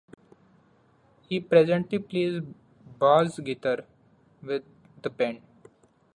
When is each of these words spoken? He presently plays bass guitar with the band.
He 1.29 1.39
presently 1.39 1.99
plays 1.99 2.41
bass 2.99 3.37
guitar 3.39 3.83
with 4.41 4.63
the 5.03 5.11
band. 5.11 5.43